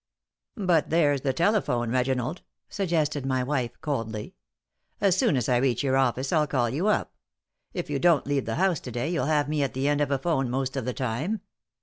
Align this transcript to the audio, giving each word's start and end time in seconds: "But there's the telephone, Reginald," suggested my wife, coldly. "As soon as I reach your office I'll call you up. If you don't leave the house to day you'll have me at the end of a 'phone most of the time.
"But 0.57 0.89
there's 0.89 1.21
the 1.21 1.31
telephone, 1.31 1.91
Reginald," 1.91 2.41
suggested 2.69 3.23
my 3.23 3.43
wife, 3.43 3.79
coldly. 3.81 4.33
"As 4.99 5.15
soon 5.15 5.37
as 5.37 5.47
I 5.47 5.57
reach 5.57 5.83
your 5.83 5.95
office 5.95 6.31
I'll 6.33 6.47
call 6.47 6.71
you 6.71 6.87
up. 6.87 7.13
If 7.75 7.87
you 7.87 7.99
don't 7.99 8.25
leave 8.25 8.45
the 8.45 8.55
house 8.55 8.79
to 8.79 8.91
day 8.91 9.09
you'll 9.11 9.25
have 9.27 9.47
me 9.47 9.61
at 9.61 9.75
the 9.75 9.87
end 9.87 10.01
of 10.01 10.09
a 10.09 10.17
'phone 10.17 10.49
most 10.49 10.75
of 10.75 10.85
the 10.85 10.93
time. 10.95 11.41